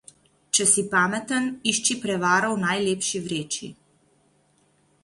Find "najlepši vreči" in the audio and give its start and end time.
2.65-3.73